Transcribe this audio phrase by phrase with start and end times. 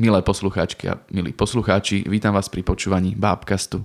[0.00, 3.84] Milé poslucháčky a milí poslucháči, vítam vás pri počúvaní Bábkastu.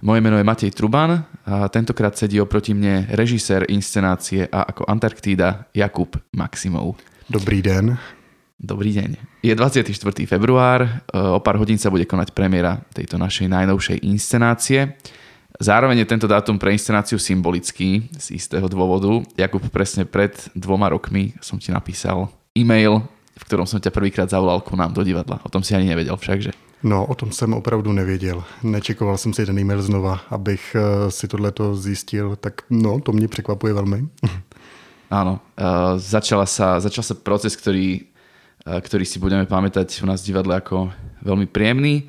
[0.00, 5.68] Moje meno je Matej Truban a tentokrát sedí oproti mne režisér inscenácie a ako Antarktída
[5.76, 6.96] Jakub Maximov.
[7.28, 7.92] Dobrý den.
[8.56, 9.20] Dobrý deň.
[9.44, 9.92] Je 24.
[10.24, 14.96] február, o pár hodín sa bude konať premiéra tejto našej najnovšej inscenácie.
[15.60, 19.20] Zároveň je tento dátum pre inscenáciu symbolický z istého dôvodu.
[19.36, 23.04] Jakub, presne pred dvoma rokmi som ti napísal e-mail,
[23.34, 25.42] v ktorom som ťa prvýkrát zavolal ku nám do divadla.
[25.42, 26.52] O tom si ani nevedel však, že?
[26.82, 28.44] No, o tom jsem opravdu nevěděl.
[28.62, 33.28] Nečekoval jsem si ten e-mail znova, abych eh, si tohleto zjistil, tak no, to mě
[33.28, 34.08] překvapuje velmi.
[35.14, 38.14] Áno, uh, začala sa, začal sa proces, ktorý
[38.64, 40.88] ktorý si budeme pamätať u nás v divadle ako
[41.20, 42.08] veľmi príjemný.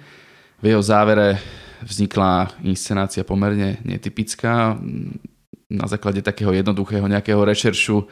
[0.63, 1.35] V jeho závere
[1.83, 4.79] vznikla inscenácia pomerne netypická.
[5.67, 8.07] Na základe takého jednoduchého nejakého rešeršu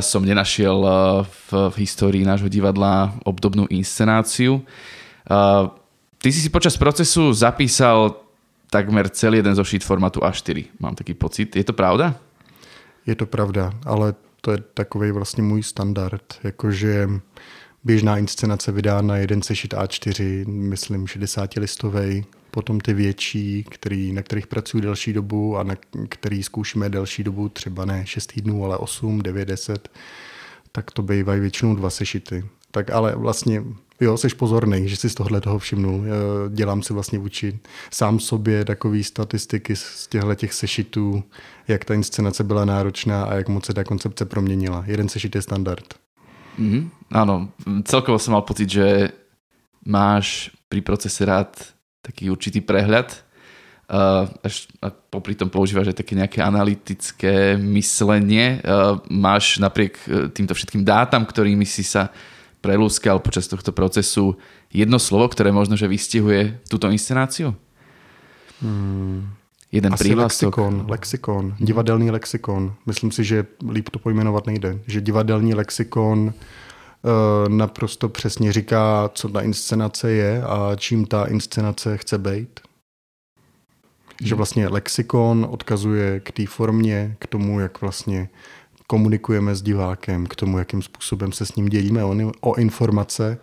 [0.00, 0.76] som nenašiel
[1.24, 4.60] v, v histórii nášho divadla obdobnú inscenáciu.
[6.20, 8.20] Ty si si počas procesu zapísal
[8.68, 10.64] takmer celý jeden zo sheet formátu A4.
[10.80, 11.56] Mám taký pocit.
[11.56, 12.14] Je to pravda?
[13.06, 17.08] Je to pravda, ale to je takový vlastně můj standard, jakože
[17.84, 24.22] běžná inscenace vydá na jeden sešit A4, myslím 60 listový, potom ty větší, který, na
[24.22, 25.74] kterých pracuji delší dobu a na
[26.08, 29.88] který zkoušíme delší dobu, třeba ne 6 týdnů, ale 8, 9, 10,
[30.72, 32.44] tak to bývají většinou dva sešity.
[32.70, 33.62] Tak ale vlastně
[34.00, 36.04] Jo, jsi pozorný, že si z tohle toho všimnul.
[36.50, 37.58] Dělám si vlastně vůči
[37.90, 41.22] sám sobě takový statistiky z těchto těch sešitů,
[41.68, 44.84] jak ta inscenace byla náročná a jak moc se ta koncepce proměnila.
[44.86, 45.94] Jeden sešit je standard.
[46.58, 47.50] Mm, áno,
[47.82, 49.10] celkovo som mal pocit, že
[49.82, 51.73] máš pri procese rád
[52.04, 53.08] taký určitý prehľad
[53.88, 58.60] uh, až, a popri tom používaš aj také nejaké analytické myslenie.
[58.60, 59.96] Uh, máš napriek
[60.36, 62.12] týmto všetkým dátam, ktorými si sa
[62.60, 64.36] prelúskal počas tohto procesu
[64.68, 67.56] jedno slovo, ktoré možno, že vystihuje túto inscenáciu?
[68.60, 69.32] Hmm.
[69.74, 72.78] Jeden Asi lexikon, lexikon, divadelný lexikon.
[72.86, 74.78] Myslím si, že líp to pojmenovat nejde.
[74.86, 76.34] Že divadelní lexikon uh,
[77.48, 82.60] naprosto přesně říká, co ta inscenace je a čím ta inscenace chce být.
[84.22, 88.28] Že vlastně lexikon odkazuje k té formě, k tomu, jak vlastně
[88.86, 93.38] komunikujeme s divákem, k tomu, jakým způsobem se s ním dělíme o, o informace.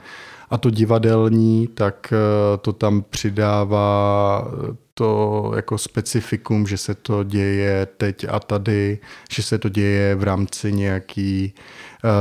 [0.51, 7.23] A to divadelní, tak eh, to tam přidává eh, to jako specifikum, že se to
[7.23, 9.00] děje teď a tady,
[9.31, 11.53] že se to děje v rámci nějaký
[12.03, 12.12] uh,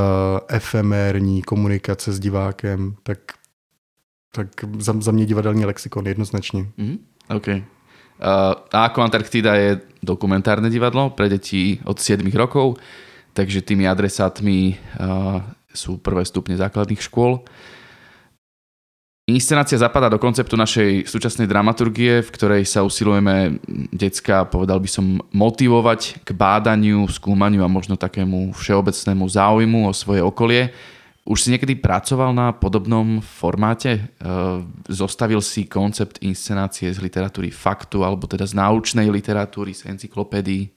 [0.49, 3.19] efemérní komunikace s divákem, tak,
[4.33, 4.49] tak
[4.79, 6.67] za, za mě divadelní lexikon jednoznačně.
[6.77, 6.99] Mm,
[7.29, 7.47] OK.
[7.49, 7.55] Uh,
[8.73, 12.81] a ako Antarktida je dokumentárne divadlo pre deti od 7 rokov
[13.33, 14.79] takže tými adresátmi
[15.71, 17.47] sú prvé stupne základných škôl.
[19.31, 23.63] Inscenácia zapadá do konceptu našej súčasnej dramaturgie, v ktorej sa usilujeme
[23.95, 30.19] decka, povedal by som, motivovať k bádaniu, skúmaniu a možno takému všeobecnému záujmu o svoje
[30.19, 30.75] okolie.
[31.23, 34.11] Už si niekedy pracoval na podobnom formáte?
[34.91, 40.75] Zostavil si koncept inscenácie z literatúry faktu alebo teda z náučnej literatúry, z encyklopédií?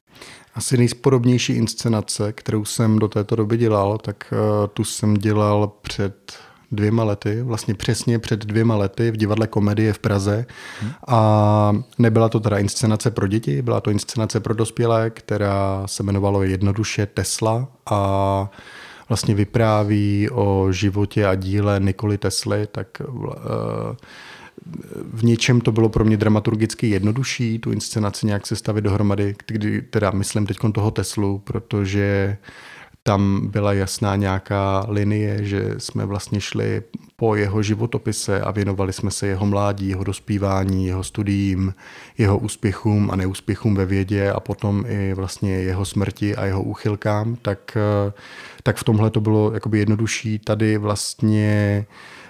[0.53, 6.38] Asi nejspodobnější inscenace, kterou jsem do této doby dělal, tak uh, tu jsem dělal před
[6.75, 10.45] dvěma lety, vlastně přesně před dvěma lety v divadle Komedie v Praze.
[10.81, 10.91] Hmm.
[11.07, 16.44] A nebyla to teda inscenace pro děti, byla to inscenace pro dospělé, která se jmenovalo
[16.44, 18.50] jednoduše Tesla a
[19.09, 23.23] vlastně vypráví o životě a díle Nikoli Tesly, tak uh,
[25.13, 29.81] v něčem to bylo pro mě dramaturgicky jednodušší, tu inscenaci nějak se stavit dohromady, kdy,
[29.81, 32.38] teda myslím teď toho Teslu, protože
[33.03, 36.84] tam byla jasná nějaká linie, že jsme vlastně šli
[37.16, 41.74] po jeho životopise a věnovali jsme se jeho mládí, jeho dospívání, jeho studiím,
[42.18, 47.36] jeho úspěchům a neúspěchům ve vědě a potom i vlastně jeho smrti a jeho úchylkám,
[47.36, 47.78] tak,
[48.64, 50.40] tak v tomhle to bylo jakoby jednodušší.
[50.40, 51.85] Tady vlastně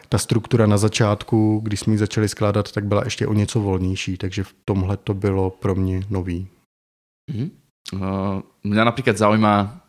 [0.09, 4.17] ta struktura na začátku, když jsme ji začali skládat, tak byla ještě o něco volnější,
[4.17, 6.47] takže v tomhle to bylo pro mě nový.
[7.31, 7.49] Mm-hmm.
[7.93, 9.82] Uh, mňa napríklad zaujíma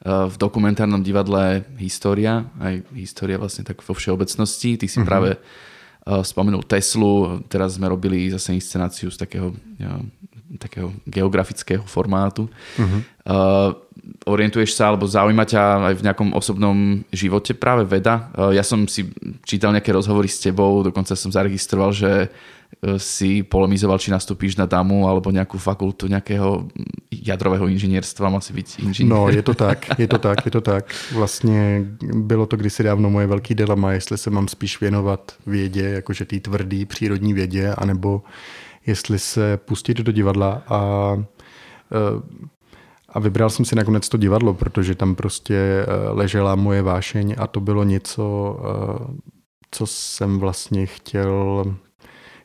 [0.00, 4.80] v dokumentárnom divadle história, aj história vlastne tak vo všeobecnosti.
[4.80, 5.04] Ty si mm-hmm.
[5.04, 10.02] práve uh, spomenul Teslu, teraz sme robili zase inscenáciu z takého, uh,
[10.56, 12.48] takého geografického formátu.
[12.80, 13.00] Mm-hmm.
[13.28, 13.76] Uh,
[14.24, 18.32] orientuješ sa alebo zaujíma ťa aj v nejakom osobnom živote práve veda?
[18.56, 19.12] Ja som si
[19.44, 22.32] čítal nejaké rozhovory s tebou, dokonca som zaregistroval, že
[22.96, 26.68] si polemizoval, či nastupíš na damu alebo nějakou fakultu nějakého
[27.12, 29.12] jadrového inženýrstva, má si být inženýr.
[29.12, 30.94] No, je to tak, je to tak, je to tak.
[31.12, 31.84] Vlastně
[32.14, 36.40] bylo to kdysi dávno moje velký dilema, jestli se mám spíš věnovat vědě, jakože té
[36.40, 38.22] tvrdý přírodní vědě, anebo
[38.86, 41.12] jestli se pustit do divadla a
[41.92, 42.50] eh,
[43.12, 47.46] a vybral jsem si nakonec to divadlo, protože tam prostě eh, ležela moje vášeň a
[47.46, 49.30] to bylo něco, eh,
[49.70, 51.64] co jsem vlastně chtěl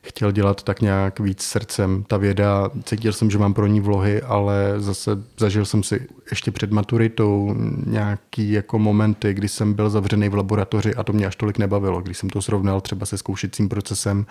[0.08, 2.04] chtěl dělat tak nějak víc srdcem.
[2.06, 6.50] Ta věda, cítil jsem, že mám pro ní vlohy, ale zase zažil jsem si ještě
[6.50, 7.54] před maturitou
[7.86, 12.00] nějaký jako momenty, kdy jsem byl zavřený v laboratoři a to mě až tolik nebavilo.
[12.00, 14.26] Když jsem to srovnal třeba se zkoušecím procesem,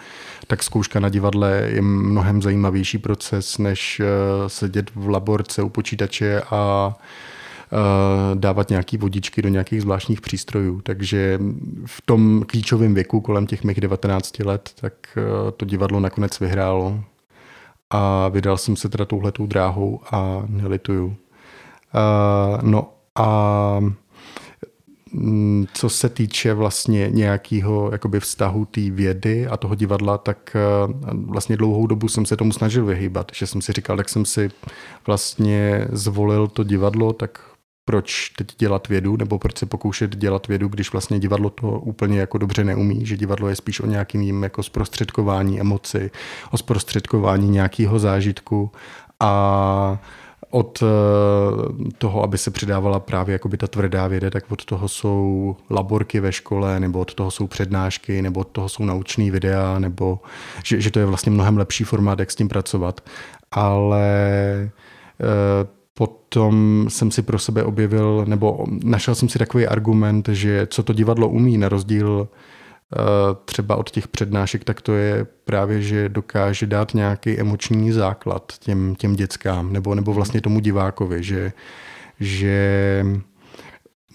[0.47, 4.05] tak zkouška na divadle je mnohem zajímavější proces, než eh,
[4.49, 6.93] sedět v laborce u počítače a
[8.33, 10.81] dávat nějaké vodičky do nějakých zvláštních přístrojů.
[10.81, 11.39] Takže
[11.85, 17.03] v tom klíčovém věku, kolem těch mých 19 let, tak eh, to divadlo nakonec vyhrálo
[17.89, 21.15] a vydal jsem se teda touhletou dráhou a nelituju.
[21.95, 23.79] Eh, no a
[25.13, 30.55] mm, co se týče vlastně nějakého jakoby vztahu té vědy a toho divadla, tak
[31.13, 34.49] vlastně dlouhou dobu jsem se tomu snažil vyhýbat, že jsem si říkal, tak jsem si
[35.07, 37.39] vlastně zvolil to divadlo, tak
[37.85, 42.19] proč teď dělat vědu, nebo proč se pokoušet dělat vědu, když vlastně divadlo to úplně
[42.19, 46.11] jako dobře neumí, že divadlo je spíš o nějakým jím jako zprostředkování emoci,
[46.51, 48.71] o zprostředkování nějakého zážitku
[49.19, 49.99] a
[50.49, 55.55] od eh, toho, aby se přidávala právě jakoby ta tvrdá věda, tak od toho jsou
[55.69, 60.19] laborky ve škole, nebo od toho jsou přednášky, nebo od toho jsou naučný videa, nebo
[60.63, 63.01] že, že to je vlastně mnohem lepší formát, jak s tím pracovat.
[63.51, 64.07] Ale
[65.21, 70.83] eh, Potom jsem si pro sebe objevil, nebo našel jsem si takový argument, že co
[70.83, 72.97] to divadlo umí, na rozdíl eh,
[73.45, 78.95] třeba od těch přednášek, tak to je právě, že dokáže dát nějaký emoční základ těm,
[78.95, 81.53] těm dětskám, nebo, nebo vlastně tomu divákovi, že,
[82.19, 83.05] že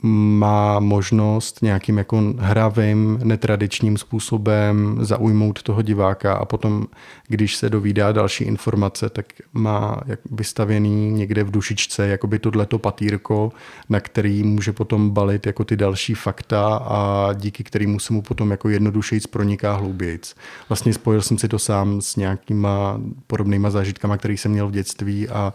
[0.03, 6.87] má možnost nějakým jako hravým, netradičním způsobem zaujmout toho diváka a potom,
[7.29, 13.53] když se dovídá další informace, tak má jak vystavěný někde v dušičce jakoby tohleto patýrko,
[13.89, 18.51] na který může potom balit jako ty další fakta a díky kterému se mu potom
[18.51, 20.35] jako jednodušejc proniká hloubějc.
[20.69, 25.29] Vlastně spojil jsem si to sám s nějakýma podobnýma zážitkama, který jsem měl v dětství
[25.29, 25.53] a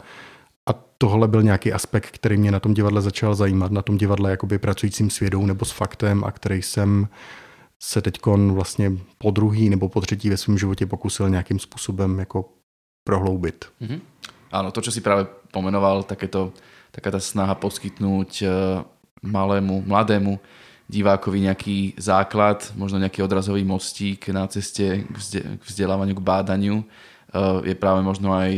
[0.70, 4.32] a tohle byl nějaký aspekt, který mě na tom divadle začal zajímat, na tom divadle
[4.32, 7.08] jakoby pracujícím s vědou nebo s faktem a který jsem
[7.80, 12.50] se teď vlastně po druhý nebo po třetí ve svém životě pokusil nějakým způsobem jako
[13.04, 13.66] prohloubit.
[13.82, 14.00] Mm-hmm.
[14.56, 16.56] Áno, to, čo si práve pomenoval, takéto,
[16.96, 18.50] taká tá snaha poskytnúť eh,
[19.20, 20.40] malému, mladému
[20.86, 26.78] divákovi nejaký základ, možno nejaký odrazový mostík na ceste k vzdelávaniu, k bádaniu
[27.68, 28.52] je práve možno aj,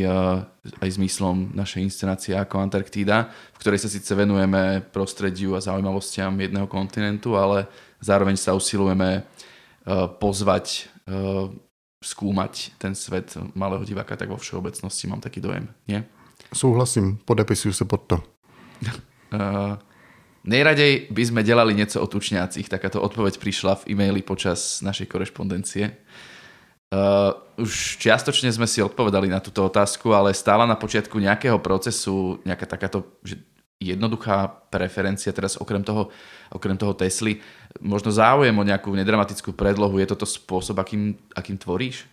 [0.78, 6.70] aj zmyslom našej inscenácie ako Antarktída, v ktorej sa síce venujeme prostrediu a zaujímavostiam jedného
[6.70, 7.66] kontinentu, ale
[7.98, 9.26] zároveň sa usilujeme
[10.22, 10.94] pozvať
[11.98, 16.04] skúmať ten svet malého diváka tak vo všeobecnosti, mám taký dojem, nie?
[16.54, 18.18] Souhlasím, podepisuju se pod to.
[19.34, 19.76] uh,
[20.46, 25.98] nejradej by sme delali něco o tučňácích, takáto odpoveď prišla v e-maili počas našej korešpondencie.
[26.88, 32.40] Uh, už čiastočne sme si odpovedali na túto otázku, ale stála na počiatku nejakého procesu
[32.48, 33.44] nejaká takáto že
[33.78, 36.10] jednoduchá preferencia, teraz okrem toho,
[36.50, 37.44] okrem toho Tesly,
[37.78, 42.10] možno záujem o nejakú nedramatickú predlohu, je toto spôsob, akým, akým tvoríš?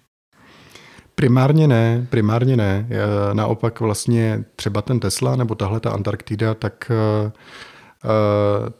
[1.14, 2.86] Primárně ne, primárně ne.
[3.32, 7.73] Naopak vlastně třeba ten Tesla nebo tahle ta Antarktida, tak uh, Eh,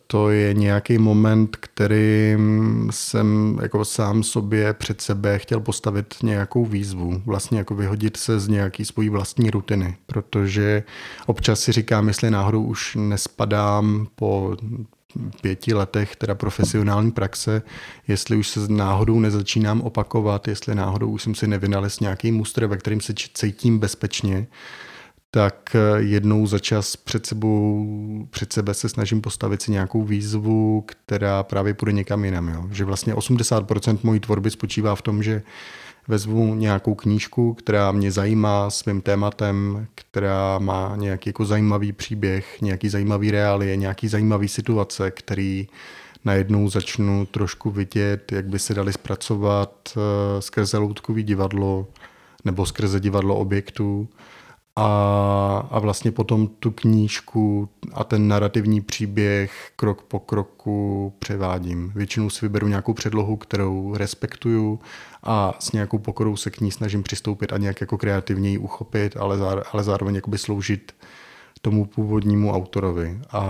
[0.07, 2.37] to je nějaký moment, který
[2.91, 8.49] jsem jako sám sobě před sebe chtěl postavit nějakou výzvu, vlastně jako vyhodit se z
[8.49, 10.83] nějaký svojí vlastní rutiny, protože
[11.27, 14.57] občas si říkám, jestli náhodou už nespadám po
[15.41, 17.63] pěti letech teda profesionální praxe,
[18.09, 22.77] jestli už se náhodou nezačínám opakovat, jestli náhodou už jsem si nevynalez nějaký mustr, ve
[22.77, 24.47] kterým se cítím bezpečně,
[25.35, 27.87] tak eh, jednou za čas před, sebou,
[28.31, 32.49] před sebe se snažím postavit si nějakou výzvu, která právě půjde někam jinam.
[32.49, 32.65] Jo.
[32.71, 35.43] Že vlastně 80% mojí tvorby spočívá v tom, že
[36.09, 42.89] vezmu nějakou knížku, která mě zajímá svým tématem, která má nějaký jako zajímavý příběh, nějaký
[42.89, 45.69] zajímavý reálie, nějaký zajímavý situace, který
[46.25, 51.87] najednou začnu trošku vidět, jak by se dali zpracovat eh, skrze loutkový divadlo
[52.45, 54.09] nebo skrze divadlo objektů
[54.77, 61.93] a, a vlastně potom tu knížku a ten narrativní příběh krok po kroku převádím.
[61.95, 64.81] Většinou si vyberu nějakou předlohu, kterou respektuju
[65.23, 69.39] a s nějakou pokorou se k ní snažím přistoupit a nějak jako kreativněji uchopit, ale,
[69.39, 70.93] zá, ale zároveň jakoby sloužit
[71.61, 73.21] tomu původnímu autorovi.
[73.31, 73.43] A,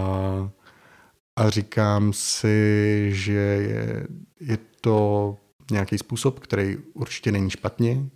[1.36, 4.06] a říkám si, že je,
[4.40, 5.36] je to
[5.70, 8.08] nějaký způsob, který určitě není špatně,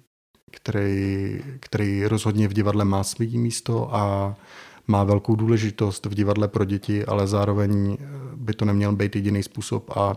[0.51, 4.35] který, který rozhodně v divadle má svý místo a
[4.87, 7.97] má velkou důležitost v divadle pro děti, ale zároveň
[8.37, 10.17] by to neměl být jediný způsob a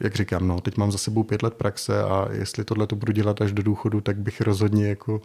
[0.00, 3.12] jak říkám, no, teď mám za sebou pět let praxe a jestli tohle to budu
[3.12, 5.20] dělat až do důchodu, tak bych rozhodně jako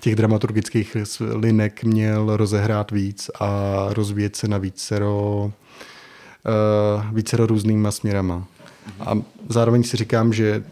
[0.00, 3.48] těch dramaturgických linek měl rozehrát víc a
[3.88, 5.52] rozvíjet se na vícero,
[7.04, 8.46] uh, vícero různýma směrama.
[9.00, 10.64] A zároveň si říkám, že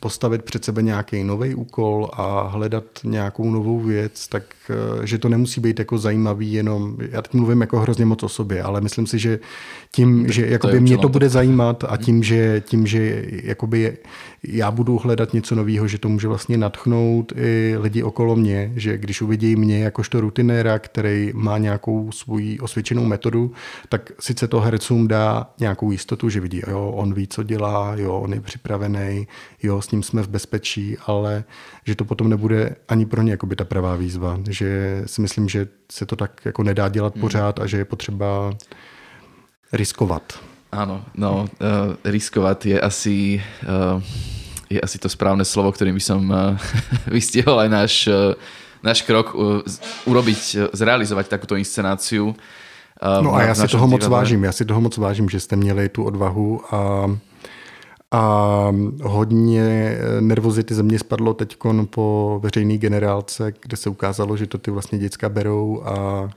[0.00, 5.28] postavit před sebe nějaký nový úkol a hledat nějakou novou věc, tak eh, že to
[5.28, 9.06] nemusí být jako zajímavý jenom, já teď mluvím jako hrozně moc o sobě, ale myslím
[9.06, 9.38] si, že
[9.92, 13.96] tím, že jakoby mě to bude zajímat a tím, že, tím, že jakoby
[14.42, 18.98] já budu hledat něco nového, že to může vlastně natchnout i lidi okolo mě, že
[18.98, 23.52] když uvidí mě jakožto rutinéra, který má nějakou svoji osvědčenou metodu,
[23.88, 28.18] tak sice to hercům dá nějakou jistotu, že vidí, jo, on ví, co dělá, jo,
[28.18, 29.28] on je připravený,
[29.62, 31.44] jo, s ním jsme v bezpečí, ale
[31.86, 35.68] že to potom nebude ani pro ně jakoby ta pravá výzva, že si myslím, že
[35.92, 37.20] se to tak jako nedá dělat hmm.
[37.20, 38.52] pořád a že je potřeba
[39.72, 40.38] riskovat.
[40.70, 43.16] Áno, no, uh, riskovať je asi,
[43.66, 43.98] uh,
[44.70, 46.54] je asi to správne slovo, ktorým by som uh,
[47.10, 48.38] vystihol aj náš, uh,
[48.78, 49.66] náš krok uh,
[50.06, 52.38] urobiť, uh, zrealizovať takúto inscenáciu.
[53.02, 55.56] Uh, no a já si toho moc vážím, já si toho moc vážím, že jste
[55.56, 57.10] měli tu odvahu a
[58.10, 61.56] a hodně nervozity ze mě spadlo teď
[61.90, 66.28] po veřejné generálce, kde se ukázalo, že to ty vlastně děcka berou a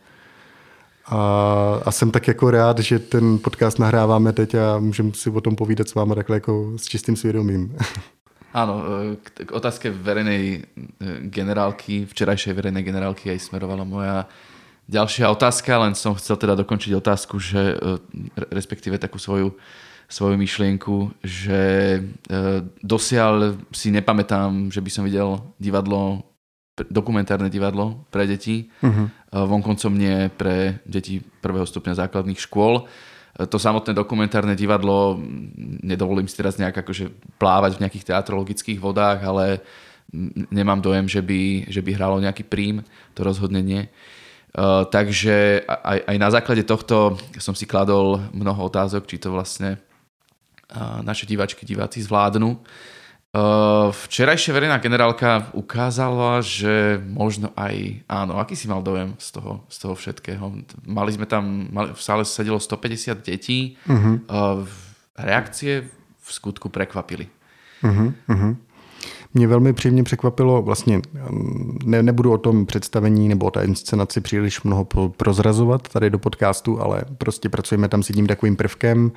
[1.06, 5.42] a, a jsem tak jako rád, že ten podcast nahráváme teď a můžeme si o
[5.42, 7.78] tom povídat s vámi takhle jako s čistým svědomím.
[8.54, 8.86] Áno,
[9.24, 10.64] k, k otázke verejnej e,
[11.26, 14.30] generálky, včerajšej verejnej generálky aj smerovala moja
[14.86, 17.98] ďalšia otázka, len som chcel teda dokončiť otázku, že e,
[18.54, 19.58] respektíve takú svoju,
[20.14, 21.62] svoju myšlienku, že
[21.98, 22.02] e,
[22.86, 26.22] dosiaľ si nepamätám, že by som videl divadlo
[26.74, 28.70] dokumentárne divadlo pre deti.
[28.82, 29.06] Uh-huh.
[29.30, 32.86] Vonkoncom nie pre deti prvého stupňa základných škôl.
[32.86, 35.18] E, to samotné dokumentárne divadlo,
[35.82, 37.10] nedovolím si teraz nejak akože
[37.42, 39.66] plávať v nejakých teatrologických vodách, ale
[40.54, 42.86] nemám dojem, že by, že by hralo nejaký príjm.
[43.18, 43.90] To rozhodne nie.
[44.54, 49.82] Uh, takže aj, aj na základe tohto som si kladol mnoho otázok, či to vlastne
[51.02, 52.60] naše diváčky, diváci zvládnu.
[53.34, 58.38] Uh, včerajšia verejná generálka ukázala, že možno aj áno.
[58.38, 60.54] Aký si mal dojem z toho, z toho všetkého?
[60.86, 63.74] Mali sme tam, mali, v sále sedelo 150 detí.
[63.90, 64.22] Uh-huh.
[64.30, 64.70] Uh,
[65.18, 65.90] reakcie
[66.22, 67.26] v skutku prekvapili.
[67.82, 68.56] Uh-huh, uh-huh.
[69.34, 71.02] Mě velmi příjemně překvapilo, vlastně
[71.86, 74.86] ne, nebudu o tom představení nebo o té inscenaci příliš mnoho
[75.18, 79.12] prozrazovat tady do podcastu, ale prostě pracujeme tam s jedním takovým prvkem,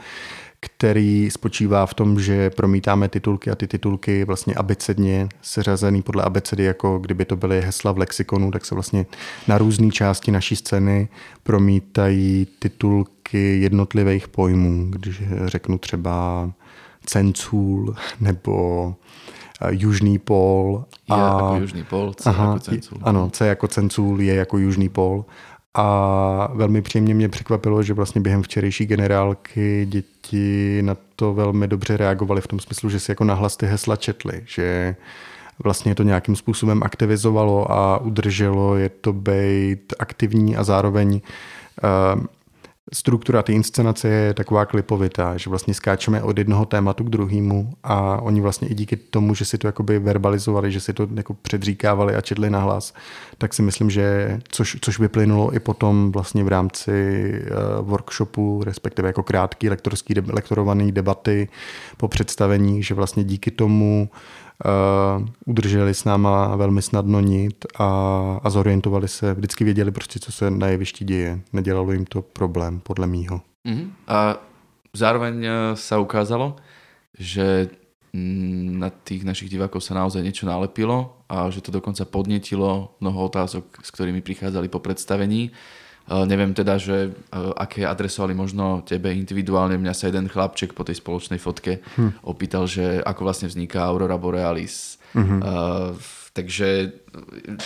[0.61, 6.65] který spočívá v tom, že promítáme titulky a ty titulky vlastně abecedně seřazený podle abecedy,
[6.65, 9.07] jako kdyby to byly hesla v lexikonu, tak se vlastně
[9.49, 11.09] na různé části naší scény
[11.43, 16.51] promítají titulky jednotlivých pojmů, když řeknu třeba
[17.07, 18.95] cencůl nebo
[19.63, 20.85] eh, Južný pól.
[21.09, 22.99] A, je jako Južný pól, C aha, jako cencůl.
[23.03, 25.25] Ano, C jako cencůl je jako Južný pól.
[25.79, 31.97] A velmi příjemně mě překvapilo, že vlastně během včerejší generálky děti na to velmi dobře
[31.97, 34.97] reagovali v tom smyslu, že si jako nahlas ty hesla četli, že
[35.65, 41.21] vlastně to nějakým způsobem aktivizovalo a udrželo je to být aktivní a zároveň
[42.15, 42.25] uh,
[42.93, 48.23] struktura té inscenace je taková klipovitá, že vlastně skáčeme od jednoho tématu k druhému a
[48.23, 52.15] oni vlastně i díky tomu, že si to jakoby verbalizovali, že si to jako předříkávali
[52.15, 52.95] a četli na hlas,
[53.39, 57.33] tak si myslím, že což, což vyplynulo i potom vlastně v rámci
[57.81, 61.49] uh, workshopu, respektive jako krátký lektorský, lektorovaný debaty
[61.97, 64.19] po představení, že vlastně díky tomu uh,
[64.65, 67.89] uh, udrželi s náma velmi snadno nit a,
[68.43, 71.41] a zorientovali se, vždycky věděli prostě, co se na jevišti děje.
[71.53, 73.41] Nedělalo jim to problém, podle mýho.
[73.67, 73.91] Mm-hmm.
[74.07, 74.37] A
[74.97, 76.57] zároveň eh, sa ukázalo,
[77.13, 77.69] že
[78.17, 83.21] mm, na tých našich divákov sa naozaj niečo nalepilo a že to dokonca podnetilo mnoho
[83.29, 85.53] otázok, s ktorými prichádzali po predstavení.
[86.07, 89.75] Uh, neviem teda, že uh, aké adresovali možno tebe individuálne.
[89.75, 92.23] Mňa sa jeden chlapček po tej spoločnej fotke hm.
[92.23, 95.03] opýtal, že ako vlastne vzniká Aurora Borealis.
[95.13, 95.41] Uh-huh.
[95.43, 96.93] Uh, Takže,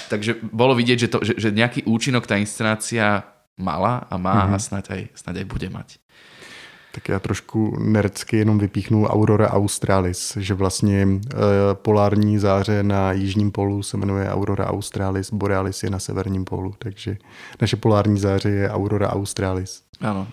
[0.07, 3.27] takže bolo vidieť, že, to, že, že nejaký účinok tá inscenácia
[3.59, 4.55] mala a má mm-hmm.
[4.55, 5.99] a snad aj, snad aj bude mať.
[6.93, 11.39] Tak já trošku nerdsky jenom vypíchnu Aurora Australis, že vlastně e,
[11.75, 17.17] polární záře na jižním polu se jmenuje Aurora Australis, Borealis je na severním polu, takže
[17.61, 19.83] naše polární záře je Aurora Australis.
[20.01, 20.27] Ano,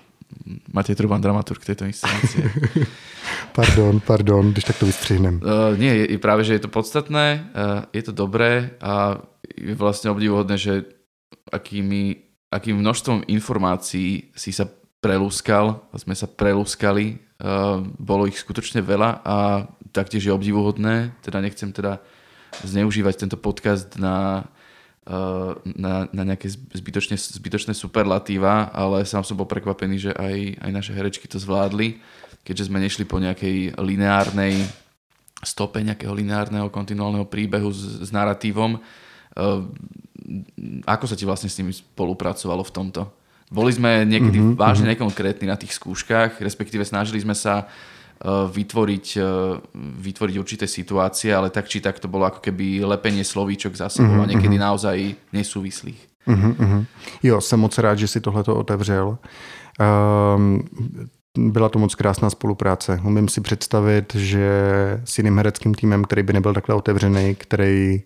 [0.73, 2.51] Matej Truban, dramaturg této inscenace.
[3.55, 5.41] pardon, pardon, když tak to vystřihnem.
[5.43, 9.17] Uh, nie, je, práve, že je to podstatné, uh, je to dobré a
[9.57, 10.83] je vlastne obdivuhodné, že
[11.51, 12.15] akými,
[12.51, 14.67] akým množstvom informácií si sa
[14.99, 19.37] prelúskal, sme sa prelúskali, uh, bolo ich skutočne veľa a
[19.93, 22.01] taktiež je obdivuhodné, teda nechcem teda
[22.65, 24.47] zneužívať tento podcast na
[25.07, 30.71] Eh, na, na nejaké zbytočné, zbytočné superlatíva, ale sám som bol prekvapený, že aj, aj
[30.75, 32.03] naše herečky to zvládli,
[32.43, 34.67] keďže sme nešli po nejakej lineárnej
[35.47, 38.83] stope, nejakého lineárneho kontinuálneho príbehu s, s narratívom.
[39.31, 39.63] Uh,
[40.83, 43.07] ako sa ti vlastne s nimi spolupracovalo v tomto?
[43.47, 45.07] Boli sme niekedy mm-hmm, vážne mm-hmm.
[45.07, 47.71] nekonkrétni na tých skúškach, respektíve snažili sme sa
[48.17, 49.23] Eh, vytvoriť, eh,
[49.77, 54.09] vytvoriť určité situácie, ale tak či tak to bolo ako keby lepenie slovíčok za sebou
[54.09, 54.25] mm-hmm.
[54.25, 54.63] a niekedy mhm.
[54.65, 54.97] naozaj
[55.29, 56.01] nesúvislých.
[56.25, 56.85] Mm-hmm.
[57.23, 59.17] Jo, jsem moc rád, že si tohleto otevřel.
[60.35, 60.67] Um,
[61.37, 62.99] byla to moc krásná spolupráce.
[63.03, 64.49] Umím si představit, že
[65.05, 68.01] s jiným hereckým týmem, který by nebyl takhle otevřený, který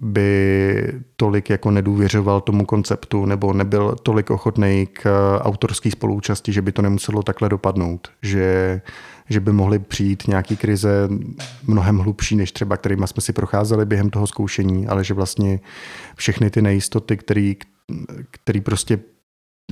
[0.00, 6.72] by tolik jako nedůvěřoval tomu konceptu nebo nebyl tolik ochotný k autorské spolúčasti, že by
[6.72, 8.08] to nemuselo takhle dopadnout.
[8.22, 8.80] Že,
[9.28, 11.08] že by mohly přijít nějaký krize
[11.66, 15.60] mnohem hlubší, než třeba kterými jsme si procházeli během toho zkoušení, ale že vlastně
[16.16, 17.56] všechny ty nejistoty, který,
[18.30, 18.98] který prostě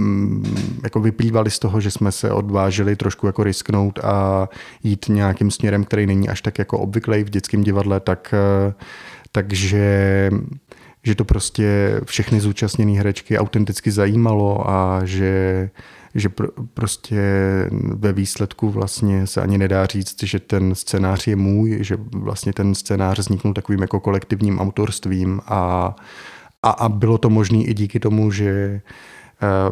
[0.00, 4.48] mm, jako vyplývaly z toho, že jsme se odvážili trošku jako risknout a
[4.82, 8.34] jít nějakým směrem, který není až tak jako obvyklý v dětském divadle, tak
[9.32, 10.30] takže
[11.02, 15.70] že to prostě všechny zúčastněné herečky autenticky zajímalo a že,
[16.14, 17.22] že pr- prostě
[17.94, 22.74] ve výsledku vlastně se ani nedá říct, že ten scénář je můj, že vlastně ten
[22.74, 25.94] scénář vzniknul takovým jako kolektivním autorstvím a,
[26.62, 28.80] a, a bylo to možné i díky tomu, že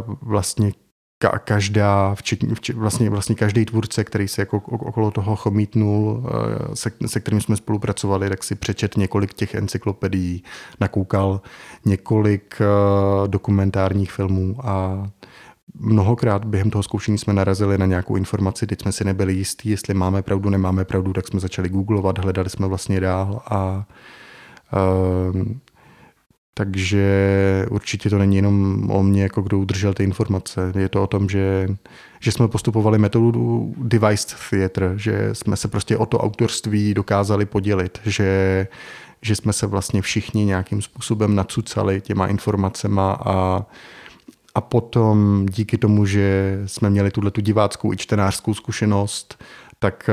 [0.08, 0.72] uh, vlastně
[1.18, 6.76] ka- každá, včetně, včetně, vlastně, vlastně každý tvůrce, který se jako okolo toho chomítnul, eh,
[6.76, 10.42] se, se kterým jsme spolupracovali, tak si přečet několik těch encyklopedií,
[10.80, 11.40] nakoukal
[11.84, 15.06] několik uh, dokumentárních filmů a
[15.74, 19.94] mnohokrát během toho zkoušení jsme narazili na nějakou informaci, teď jsme si nebyli jistí, jestli
[19.94, 23.86] máme pravdu, nemáme pravdu, tak jsme začali googlovat, hledali jsme vlastně dál a
[25.34, 25.42] uh,
[26.58, 27.06] takže
[27.70, 30.72] určitě to není jenom o mě, jako kdo udržel ty informace.
[30.78, 31.68] Je to o tom, že,
[32.20, 37.98] že jsme postupovali metodu device theater, že jsme se prostě o to autorství dokázali podělit,
[38.04, 38.66] že,
[39.22, 43.66] že jsme se vlastně všichni nějakým způsobem nacucali těma informacema a,
[44.54, 49.44] a potom díky tomu, že jsme měli tuhle tu diváckou i čtenářskou zkušenost,
[49.78, 50.10] tak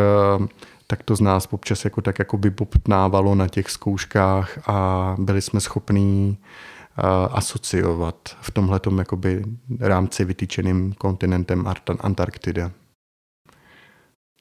[0.87, 5.41] tak to z nás občas jako tak jako by poptnávalo na těch zkouškách a byli
[5.41, 7.05] jsme schopní uh,
[7.37, 8.51] asociovat v
[8.99, 9.43] jakoby
[9.79, 11.67] rámci vytýčeným kontinentem
[11.99, 12.71] Antarktida.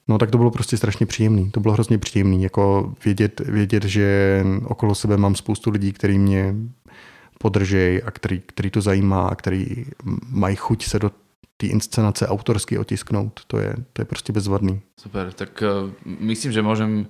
[0.09, 1.51] No tak to bylo prostě strašně příjemný.
[1.51, 6.55] To bylo hrozně příjemný, jako vědět, vědět, že okolo sebe mám spoustu lidí, který mě
[7.39, 9.85] podržejí a který, který to zajímá a který
[10.29, 11.11] mají chuť se do
[11.57, 13.41] té inscenace autorsky otisknout.
[13.47, 14.81] To je, to je prostě bezvadný.
[14.97, 17.07] Super, tak uh, myslím, že môžem,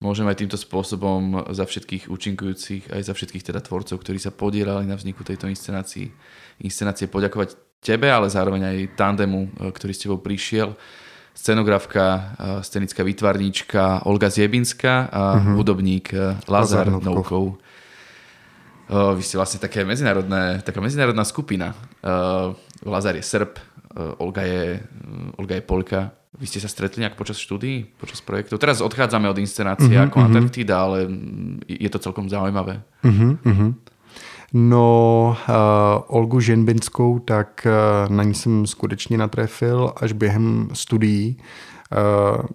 [0.00, 4.86] môžem aj týmto spôsobom za všetkých účinkujúcich, aj za všetkých teda tvorcov, ktorí sa podielali
[4.86, 6.12] na vzniku tejto inscenácii,
[6.60, 10.76] inscenácie poďakovať tebe, ale zároveň aj tandemu, eh, ktorý s tebou prišiel.
[11.34, 12.04] Scenografka,
[12.38, 15.54] eh, scenická výtvarníčka Olga Zjebinská a mm-hmm.
[15.54, 16.06] hudobník
[16.48, 17.58] Lazar, Lazar Novkov.
[18.90, 21.72] Vy ste vlastne také medzinárodné, taká medzinárodná skupina.
[22.84, 23.56] Lazar je Srb,
[23.96, 26.10] Eh, Olga je, eh, Olga je Polka.
[26.38, 28.58] Vy ste sa stretli nejak počas štúdií, počas projektov?
[28.58, 30.34] Teraz odchádzame od inscenácie mm-hmm, ako mm-hmm.
[30.34, 31.06] Antarktida, ale
[31.70, 32.82] je to celkom zaujímavé.
[33.06, 33.72] Mm-hmm,
[34.54, 41.36] No, uh, Olgu Ženbinskou, tak uh, na ní jsem skutečně natrefil až během studií.
[41.90, 42.46] Uh,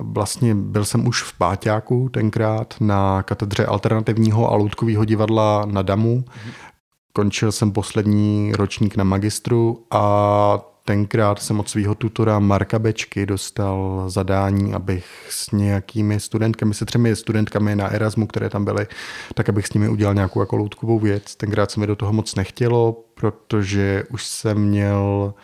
[0.00, 6.20] vlastně byl jsem už v Páťáku tenkrát na katedře alternativního a loutkového divadla na Damu.
[6.20, 6.74] Mm-hmm
[7.16, 14.04] končil jsem poslední ročník na magistru a tenkrát jsem od svého tutora Marka Bečky dostal
[14.06, 18.86] zadání, abych s nějakými studentkami, se třemi studentkami na Erasmu, které tam byly,
[19.34, 21.36] tak abych s nimi udělal nějakou jako loutkovou věc.
[21.36, 25.34] Tenkrát se mi do toho moc nechtělo, protože už jsem měl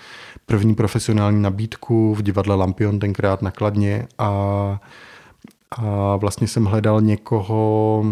[0.47, 4.81] první profesionální nabídku v divadle Lampion tenkrát nakladně a
[5.79, 8.05] a vlastně jsem hledal někoho,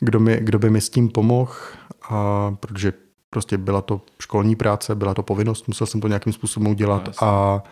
[0.00, 1.54] kdo, mi, kdo by mi s tím pomohl,
[2.10, 2.92] a protože
[3.32, 7.28] prostě byla to školní práce, byla to povinnost, musel jsem to nějakým způsobem udělat no,
[7.28, 7.62] a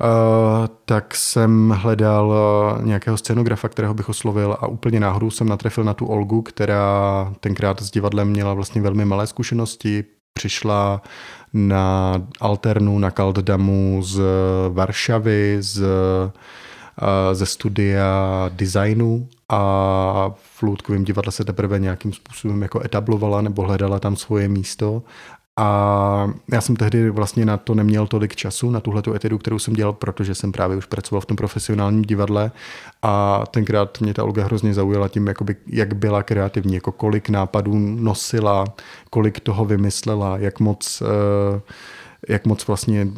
[0.00, 2.34] Uh, tak jsem hledal
[2.82, 7.82] nějakého scenografa, kterého bych oslovil a úplně náhodou jsem natrefil na tu Olgu, která tenkrát
[7.82, 10.04] s divadlem měla vlastně velmi malé zkušenosti.
[10.34, 11.02] Přišla
[11.52, 14.22] na Alternu, na Kalddamu z
[14.68, 16.30] Varšavy, z, uh,
[17.32, 23.98] ze studia designu a v Loutkovém divadle se teprve nějakým způsobem jako etablovala nebo hledala
[23.98, 25.02] tam svoje místo.
[25.58, 29.74] A já jsem tehdy vlastně na to neměl tolik času, na tuhle etudu, kterou jsem
[29.74, 32.50] dělal, protože jsem právě už pracoval v tom profesionálním divadle.
[33.02, 37.78] A tenkrát mě ta Olga hrozně zaujala tím, jakoby, jak byla kreativní, jako kolik nápadů
[37.78, 38.64] nosila,
[39.10, 41.08] kolik toho vymyslela, jak moc uh,
[42.28, 43.08] jak moc vlastně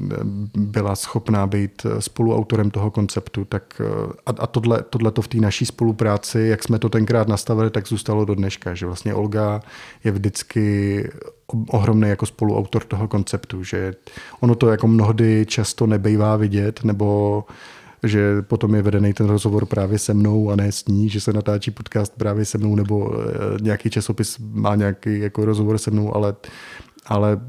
[0.57, 3.45] byla schopná být spoluautorem toho konceptu.
[3.45, 3.81] Tak,
[4.27, 7.89] a, a tohle, tohle to v té naší spolupráci, jak jsme to tenkrát nastavili, tak
[7.89, 9.61] zůstalo do dneška, že vlastně Olga
[10.05, 11.05] je vždycky
[11.71, 13.95] ohromný jako spoluautor toho konceptu, že
[14.41, 17.45] ono to jako mnohdy často nebejvá vidět, nebo
[18.03, 21.33] že potom je vedený ten rozhovor právě se mnou a ne s ní, že se
[21.33, 23.13] natáčí podcast právě se mnou, nebo
[23.61, 26.35] nějaký časopis má nějaký jako rozhovor se mnou, ale,
[27.07, 27.41] ale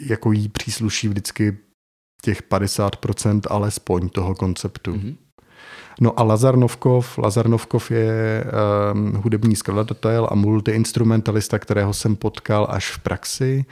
[0.00, 1.56] jako jí přísluší vždycky
[2.22, 4.92] těch 50% alespoň toho konceptu.
[4.92, 5.16] Mm-hmm.
[6.00, 8.44] No a Lazar Novkov, Lazar Novkov je
[8.92, 13.64] um, hudební skladatel a multiinstrumentalista, kterého jsem potkal až v praxi.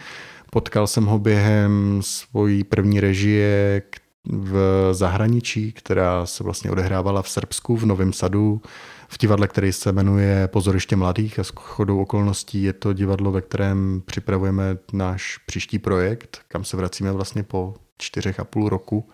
[0.51, 3.83] Potkal jsem ho během svojí první režie
[4.29, 8.61] v zahraničí, která se vlastně odehrávala v Srbsku, v Novém Sadu
[9.09, 13.40] v divadle, který se jmenuje Pozoriště mladých a s chodou okolností je to divadlo, ve
[13.40, 19.09] kterém připravujeme náš příští projekt, kam se vracíme vlastně po čtyřech a půl roku.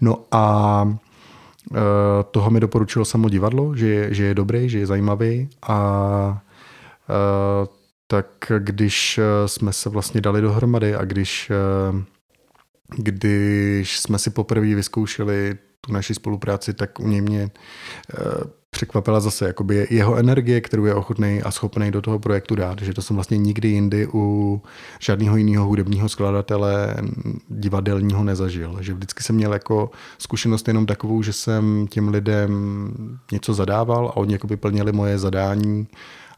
[0.00, 0.84] No a
[1.74, 1.78] e,
[2.30, 6.42] toho mi doporučilo samo divadlo, že je, že je dobrý, že je zajímavý a
[7.08, 11.54] e, tak když jsme se vlastně dali dohromady a když, e,
[12.96, 17.50] když jsme si poprvé vyzkoušeli tu naši spolupráci, tak u něj mě
[18.70, 22.94] překvapila zase jakoby jeho energie, kterou je ochotný a schopný do toho projektu dát, že
[22.94, 24.62] to jsem vlastně nikdy jindy u
[25.00, 26.96] žádného jiného hudebního skladatele
[27.48, 28.76] divadelního nezažil.
[28.80, 32.70] Že vždycky jsem měl jako zkušenost jenom takovou, že jsem těm lidem
[33.32, 35.86] něco zadával a oni jakoby plnili moje zadání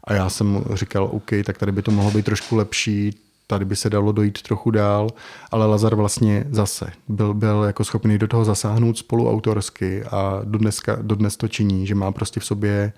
[0.03, 3.19] a já jsem říkal, OK, tak tady by to mohlo být trošku lepší,
[3.51, 5.09] tady by se dalo dojít trochu dál,
[5.51, 11.37] ale Lazar vlastně zase byl, byl jako schopný do toho zasáhnout spoluautorsky a dodneska, dodnes
[11.37, 12.93] to činí, že má prostě v sobě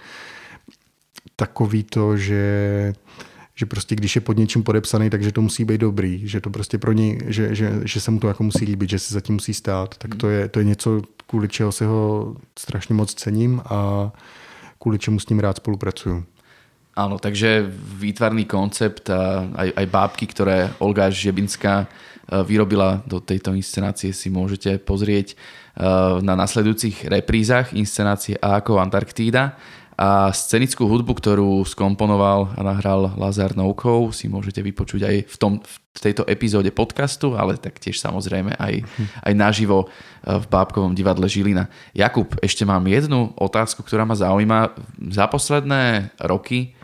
[1.35, 2.93] takový to, že
[3.55, 6.77] že prostě když je pod něčím podepsaný, takže to musí být dobrý, že to prostě
[6.77, 9.53] pro něj, že, že, že se mu to jako musí líbit, že si zatím musí
[9.53, 14.11] stát, tak to je, to je něco, kvůli čeho si ho strašně moc cením a
[14.79, 16.23] kvůli čemu s ním rád spolupracuju.
[16.93, 17.65] Áno, takže
[17.97, 21.88] výtvarný koncept a aj, aj bábky, ktoré Olga Žebinská e,
[22.45, 25.36] vyrobila do tejto inscenácie si môžete pozrieť e,
[26.21, 29.58] na nasledujúcich reprízach inscenácie A ako Antarktída
[29.97, 35.53] a scenickú hudbu, ktorú skomponoval a nahral Lazar Noukov si môžete vypočuť aj v, tom,
[35.65, 38.86] v tejto epizóde podcastu, ale taktiež samozrejme aj,
[39.25, 39.88] aj naživo e,
[40.29, 41.73] v Bábkovom divadle Žilina.
[41.97, 44.77] Jakub, ešte mám jednu otázku, ktorá ma zaujíma.
[45.10, 46.77] Za posledné roky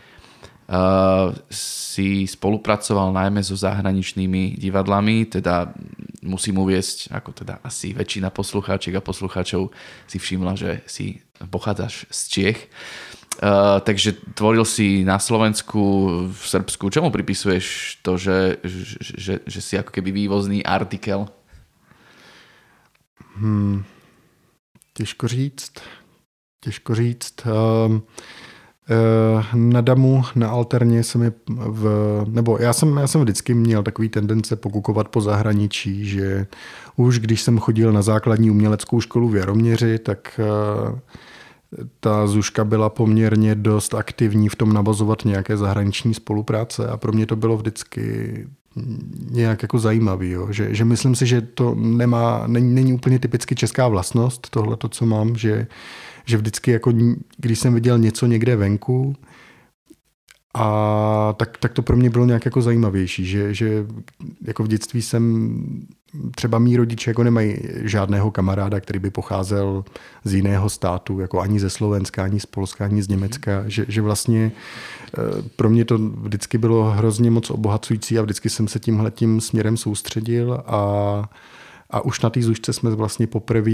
[1.50, 5.74] si spolupracoval najmä so zahraničnými divadlami, teda
[6.22, 9.74] musím uviesť, ako teda asi väčšina poslucháčiek a poslucháčov
[10.06, 11.18] si všimla, že si
[11.50, 12.60] pochádzaš z Čiech.
[13.40, 15.80] Uh, takže tvoril si na Slovensku,
[16.28, 16.92] v Srbsku.
[16.92, 18.60] Čomu pripisuješ to, že,
[19.00, 21.24] že, že, si ako keby vývozný artikel?
[23.40, 23.84] Hmm,
[24.92, 25.72] těžko říct.
[26.60, 27.34] Těžko říct.
[27.46, 28.00] Eh,
[29.54, 34.08] na Damu, na Alterně se mi v, nebo já jsem, já jsem vždycky měl takový
[34.08, 36.46] tendence pokukovat po zahraničí, že
[36.96, 41.00] už když jsem chodil na základní uměleckou školu v Jaroměři, tak eh,
[42.00, 47.26] ta Zuška byla poměrně dost aktivní v tom navazovat nějaké zahraniční spolupráce a pro mě
[47.26, 48.46] to bylo vždycky
[49.30, 50.52] nějak jako zajímavý, jo?
[50.52, 54.88] Že, že myslím si, že to nemá, není, není úplně typicky česká vlastnost, tohle to,
[54.88, 55.66] co mám, že
[56.24, 56.92] že vždycky, jako,
[57.36, 59.16] když jsem viděl něco někde venku,
[60.54, 63.86] a tak, tak to pro mě bylo nějak jako zajímavější, že, že
[64.46, 65.54] jako v dětství jsem,
[66.34, 69.84] třeba mý rodiče jako nemají žádného kamaráda, který by pocházel
[70.24, 74.02] z jiného státu, jako ani ze Slovenska, ani z Polska, ani z Německa, že, že
[74.02, 74.52] vlastně
[75.18, 75.20] eh,
[75.56, 79.76] pro mě to vždycky bylo hrozně moc obohacující a vždycky jsem se tímhle tím směrem
[79.76, 81.22] soustředil a
[81.90, 83.70] A už na té zůžce jsme vlastně poprvé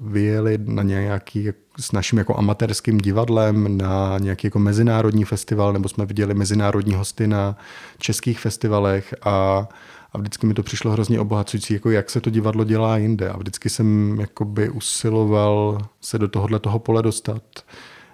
[0.00, 1.48] vyjeli na nějaký
[1.80, 7.26] s naším jako amatérským divadlem na nějaký jako mezinárodní festival, nebo jsme viděli mezinárodní hosty
[7.26, 7.56] na
[7.98, 9.68] českých festivalech a,
[10.12, 13.30] a vždycky mi to přišlo hrozně obohacující, jako jak se to divadlo dělá jinde.
[13.30, 17.42] A vždycky jsem jakoby usiloval se do tohohle toho pole dostat.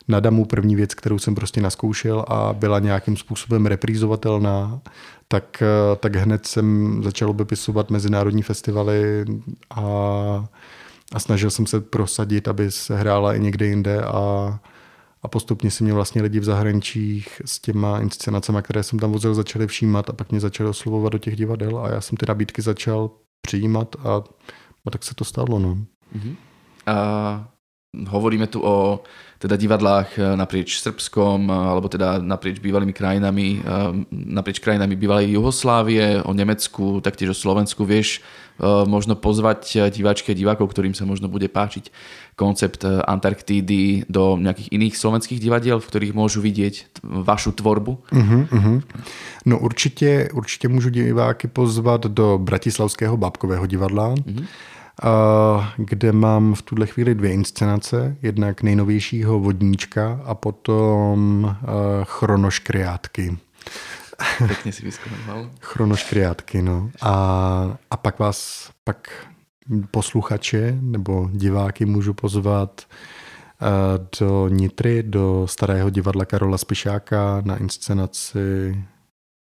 [0.08, 4.80] Na Damu první věc, kterou jsem prostě naskoušel a byla nějakým způsobem reprízovatelná,
[5.28, 5.62] tak,
[6.00, 9.24] tak hned jsem začal vypisovat mezinárodní festivaly
[9.70, 9.82] a,
[11.12, 14.58] a snažil jsem se prosadit, aby se hrála i někde jinde a,
[15.22, 19.34] a postupně si mě vlastně lidi v zahraničích s těma inscenacemi, které jsem tam vozil,
[19.34, 22.62] začali všímat a pak mě začali oslovovat do těch divadel a já jsem ty nabídky
[22.62, 23.10] začal
[23.42, 24.22] přijímat a,
[24.86, 25.58] a tak se to stalo.
[25.58, 25.76] No.
[26.16, 26.36] Uh-huh.
[26.86, 27.48] A
[28.08, 29.00] hovoríme tu o
[29.38, 33.62] teda divadlách eh, naprieč Srbskom, eh, alebo teda naprieč bývalými krajinami, eh,
[34.10, 38.20] naprieč krajinami bývalej Jugoslávie, o Nemecku, taktiež o Slovensku, vieš
[38.90, 41.94] možno pozvať diváčky a divákov, ktorým sa možno bude páčiť
[42.34, 48.10] koncept Antarktídy do nejakých iných slovenských divadiel, v ktorých môžu vidieť vašu tvorbu?
[48.10, 48.82] Uh-huh, uh-huh.
[49.46, 54.18] No určitě, určitě můžu diváky pozvat do Bratislavského bábkového divadla.
[54.18, 54.46] Uh-huh
[55.76, 58.16] kde mám v tuhle chvíli dvě inscenace.
[58.22, 61.56] Jednak nejnovějšího Vodníčka a potom
[62.04, 63.38] Chronoškriátky.
[64.46, 65.50] Pěkně si vyskonoval.
[65.60, 66.90] Chronoškriátky, no.
[67.02, 67.12] A,
[67.90, 69.26] a pak vás, pak
[69.90, 72.86] posluchače nebo diváky můžu pozvat
[74.20, 78.84] do Nitry, do Starého divadla Karola Spišáka na inscenaci,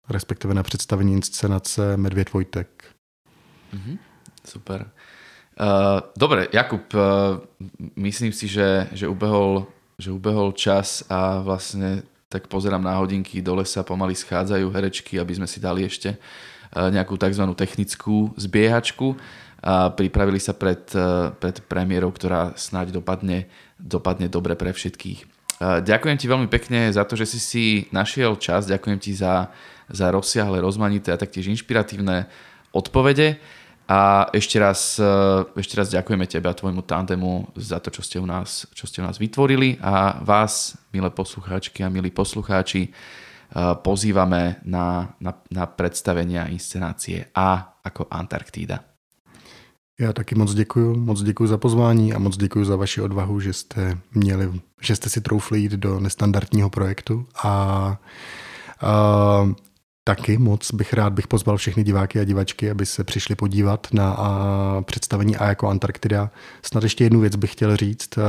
[0.09, 2.83] respektive na představení inscenace Medvěd Vojtek.
[3.73, 3.97] Mm-hmm.
[4.45, 4.91] Super.
[5.55, 7.39] Uh, dobre, Jakub, uh,
[7.95, 9.63] myslím si, že, že, ubehol,
[9.95, 15.39] že ubehol čas a vlastne tak pozerám na hodinky, dole sa pomaly schádzajú herečky, aby
[15.39, 17.47] sme si dali ešte uh, nejakú tzv.
[17.55, 19.15] technickú zbiehačku
[19.63, 23.47] a pripravili sa pred, uh, pred premiérou, ktorá snáď dopadne,
[23.79, 25.23] dopadne dobre pre všetkých.
[25.63, 27.65] Uh, ďakujem ti veľmi pekne za to, že si si
[27.95, 29.55] našiel čas, ďakujem ti za,
[29.87, 32.27] za rozsiahle, rozmanité a taktiež inšpiratívne
[32.75, 33.39] odpovede.
[33.85, 35.05] A ešte raz, eh,
[35.61, 39.01] ešte raz ďakujeme tebe a tvojmu tandemu za to, čo ste, u nás, čo ste
[39.01, 42.93] u nás vytvorili a vás, milé poslucháčky a milí poslucháči, eh,
[43.85, 48.81] pozývame na, na, na predstavenia inscenácie A ako Antarktída.
[49.99, 53.53] Já taky moc děkuji, moc děkuji za pozvání a moc děkuji za vaši odvahu, že
[53.53, 57.97] jste měli, že jste si troufli jít do nestandardního projektu a, a
[60.07, 64.11] Taky moc bych rád bych pozval všechny diváky a divačky, aby se přišli podívat na
[64.11, 66.29] a, představení A jako Antarktida.
[66.61, 68.21] Snad ještě jednu věc bych chtěl říct, a,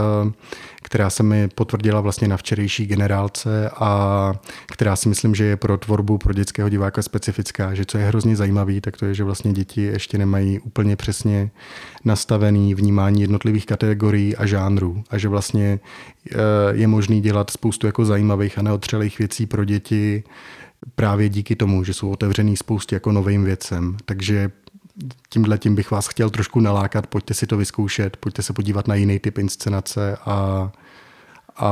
[0.82, 4.32] která se mi potvrdila vlastně na včerejší generálce a
[4.66, 8.36] která si myslím, že je pro tvorbu pro dětského diváka specifická, že co je hrozně
[8.36, 11.50] zajímavý, tak to je, že vlastně děti ještě nemají úplně přesně
[12.04, 15.80] nastavený vnímání jednotlivých kategorií a žánrů a že vlastně
[16.30, 16.38] e,
[16.72, 20.24] je možný dělat spoustu jako zajímavých a neotřelých věcí pro děti,
[20.94, 23.96] právě díky tomu, že jsou otevřený spoustě jako novým věcem.
[24.05, 24.51] Takže
[25.29, 28.94] tímhle tím bych vás chtěl trošku nalákat, pojďte si to vyzkoušet, pojďte se podívat na
[28.94, 30.70] jiný typ inscenace a,
[31.57, 31.70] a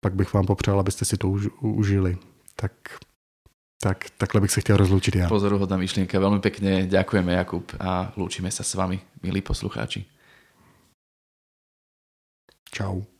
[0.00, 2.18] pak bych vám popřál, abyste si to už, užili.
[2.56, 2.72] Tak,
[3.82, 5.28] tak takhle bych se chtěl rozloučit já.
[5.28, 10.02] Pozoruhodná myšlienka, veľmi pekne ďakujeme Jakub a lúčime sa s vami, milí poslucháči.
[12.74, 13.17] Čau.